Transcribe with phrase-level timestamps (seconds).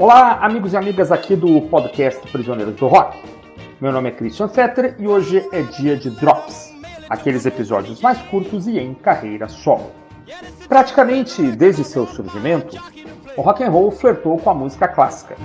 [0.00, 3.22] Olá, amigos e amigas aqui do podcast Prisioneiros do Rock.
[3.82, 6.72] Meu nome é Christian Fetter e hoje é dia de Drops,
[7.10, 9.92] aqueles episódios mais curtos e em carreira solo.
[10.66, 12.78] Praticamente desde seu surgimento,
[13.36, 15.36] o rock and roll flertou com a música clássica.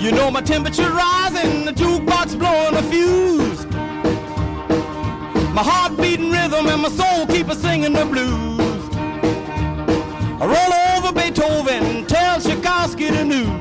[0.00, 3.68] You know my temperature rising, the jukebox blowing a fuse.
[5.54, 8.61] My heart beating rhythm and my soul keep singing the blues.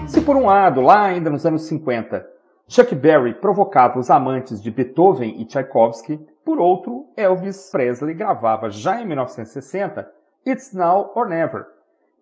[0.07, 2.27] Se por um lado, lá ainda nos anos 50,
[2.67, 8.99] Chuck Berry provocava os amantes de Beethoven e Tchaikovsky, por outro, Elvis Presley gravava já
[8.99, 10.11] em 1960
[10.43, 11.67] It's Now or Never,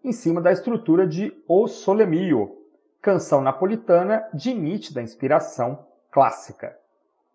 [0.04, 2.58] em cima da estrutura de O Sole Mio,
[3.02, 6.76] canção napolitana de nítida inspiração clássica.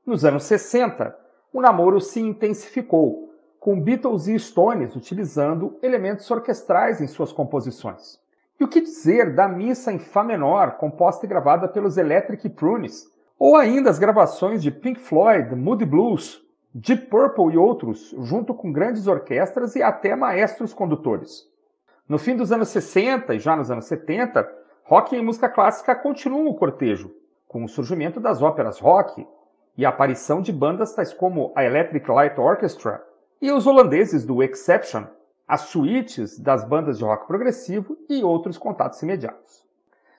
[0.04, 1.16] Nos anos 60,
[1.54, 3.23] o namoro se intensificou,
[3.64, 8.20] com Beatles e Stones utilizando elementos orquestrais em suas composições.
[8.60, 13.10] E o que dizer da Missa em Fá menor, composta e gravada pelos Electric Prunes,
[13.38, 16.42] ou ainda as gravações de Pink Floyd, Moody Blues,
[16.74, 21.50] Deep Purple e outros, junto com grandes orquestras e até maestros condutores.
[22.06, 24.46] No fim dos anos 60 e já nos anos 70,
[24.82, 27.14] rock e música clássica continuam o cortejo,
[27.48, 29.26] com o surgimento das óperas rock
[29.74, 33.02] e a aparição de bandas tais como a Electric Light Orchestra
[33.44, 35.04] e os holandeses do Exception,
[35.46, 39.62] as suítes das bandas de rock progressivo e outros contatos imediatos.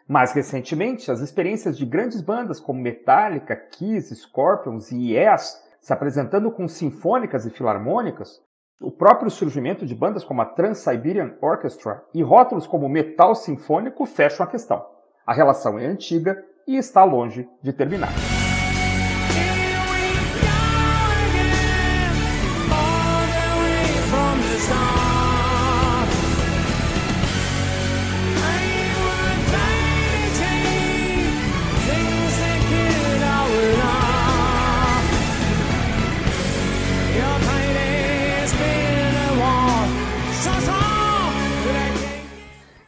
[0.08, 6.52] Mais recentemente, as experiências de grandes bandas como Metallica, Kiss, Scorpions e Yes se apresentando
[6.52, 8.44] com sinfônicas e filarmônicas
[8.80, 14.46] o próprio surgimento de bandas como a Trans-Siberian Orchestra e rótulos como metal sinfônico fecham
[14.46, 14.86] a questão.
[15.26, 18.35] A relação é antiga e está longe de terminar.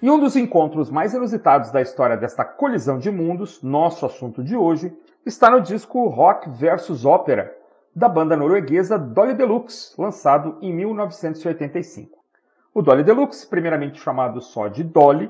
[0.08, 4.56] E um dos encontros mais inusitados da história desta colisão de mundos, nosso assunto de
[4.56, 7.54] hoje, está no disco Rock vs Ópera,
[7.94, 12.20] da banda norueguesa Dolly Deluxe, lançado em 1985.
[12.74, 15.30] O Dolly Deluxe, primeiramente chamado só de Dolly,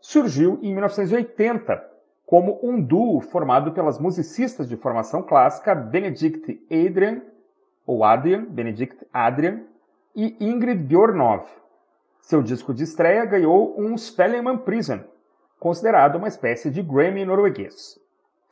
[0.00, 1.88] surgiu em 1980
[2.26, 7.22] como um duo formado pelas musicistas de formação clássica Benedict Adrian,
[7.86, 9.60] ou Adrian, Benedict Adrian,
[10.16, 11.46] e Ingrid Bjornov,
[12.26, 14.98] seu disco de estreia ganhou um Spellemann Prison,
[15.60, 18.00] considerado uma espécie de Grammy norueguês.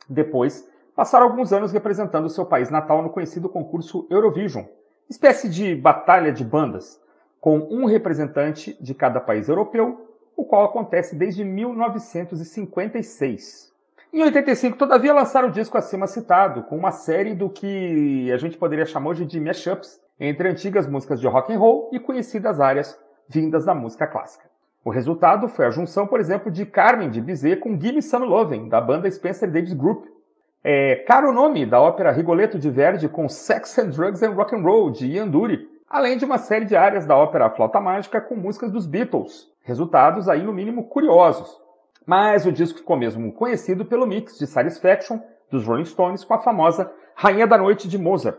[0.07, 0.65] Depois,
[0.95, 4.63] passaram alguns anos representando seu país natal no conhecido concurso Eurovision,
[5.09, 7.01] espécie de batalha de bandas,
[7.41, 13.75] com um representante de cada país europeu, o qual acontece desde 1956.
[14.13, 18.57] Em 85, todavia, lançaram o disco acima citado, com uma série do que a gente
[18.57, 22.97] poderia chamar hoje de mashups entre antigas músicas de rock and roll e conhecidas áreas
[23.27, 24.45] vindas da música clássica.
[24.83, 28.69] O resultado foi a junção, por exemplo, de Carmen de Bizet com Gimme Some Lovin',
[28.69, 30.05] da banda Spencer Davis Group.
[30.63, 34.61] É, Caro Nome, da ópera Rigoletto de Verdi com Sex and Drugs and Rock and
[34.61, 38.35] Roll, de Ian Dury, além de uma série de áreas da ópera Flauta Mágica com
[38.35, 41.59] músicas dos Beatles, resultados aí no mínimo curiosos.
[42.05, 45.19] Mas o disco ficou mesmo conhecido pelo mix de Satisfaction
[45.49, 48.37] dos Rolling Stones com a famosa Rainha da Noite de Mozart.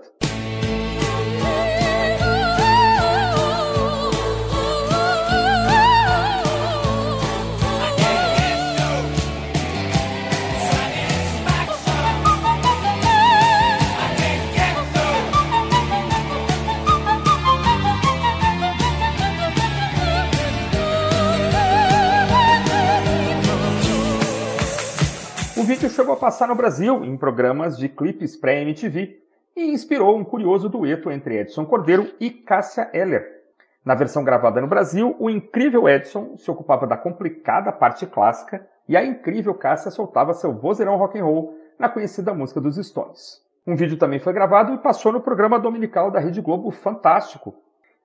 [25.66, 29.20] Vídeo chegou a passar no Brasil em programas de clipes pré-MTV
[29.56, 33.42] e inspirou um curioso dueto entre Edson Cordeiro e Cássia Eller.
[33.84, 38.96] Na versão gravada no Brasil, o incrível Edson se ocupava da complicada parte clássica e
[38.96, 43.42] a incrível Cássia soltava seu vozeirão rock and roll na conhecida música dos Stones.
[43.66, 47.56] Um vídeo também foi gravado e passou no programa dominical da Rede Globo Fantástico.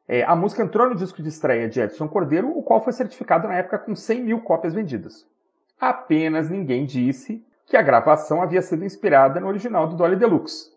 [0.07, 3.47] É, a música entrou no disco de estreia de Edson Cordeiro, o qual foi certificado
[3.47, 5.27] na época com 100 mil cópias vendidas.
[5.79, 10.69] Apenas ninguém disse que a gravação havia sido inspirada no original do Dolly Deluxe.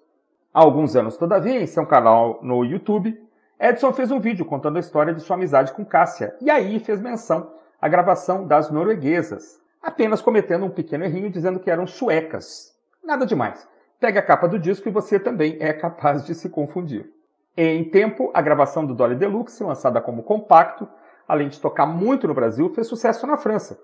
[0.55, 3.21] Há alguns anos, todavia, em seu canal no YouTube,
[3.59, 7.01] Edson fez um vídeo contando a história de sua amizade com Cássia, e aí fez
[7.01, 7.51] menção
[7.83, 12.73] à gravação das norueguesas, apenas cometendo um pequeno errinho dizendo que eram suecas.
[13.03, 13.67] Nada demais.
[13.99, 17.11] Pegue a capa do disco e você também é capaz de se confundir.
[17.57, 20.89] Em tempo, a gravação do Dolly Deluxe, lançada como compacto,
[21.27, 23.81] além de tocar muito no Brasil, fez sucesso na França.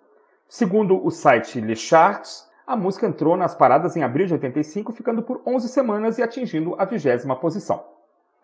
[0.49, 5.25] Segundo o site Le Charts, a música entrou nas paradas em abril de 85, ficando
[5.25, 7.83] por 11 semanas e atingindo a vigésima posição.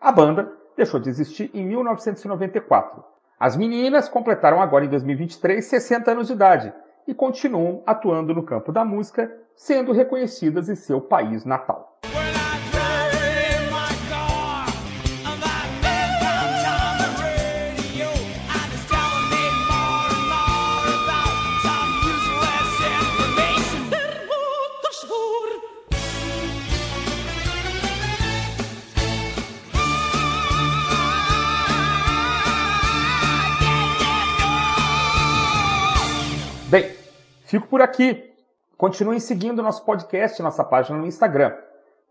[0.01, 3.05] A banda deixou de existir em 1994.
[3.39, 6.73] As meninas completaram agora em 2023 60 anos de idade
[7.07, 11.96] e continuam atuando no campo da música, sendo reconhecidas em seu país natal.
[36.67, 36.91] Bem,
[37.45, 38.25] fico por aqui.
[38.77, 41.53] Continuem seguindo nosso podcast, nossa página no Instagram.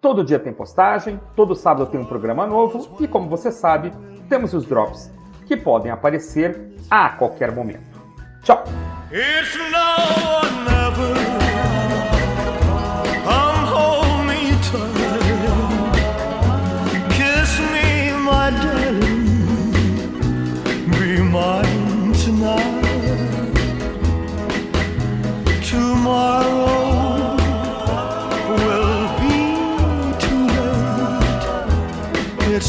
[0.01, 3.93] Todo dia tem postagem, todo sábado tem um programa novo e, como você sabe,
[4.31, 5.13] temos os drops,
[5.47, 8.01] que podem aparecer a qualquer momento.
[8.43, 8.65] Tchau!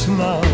[0.09, 0.46] It's now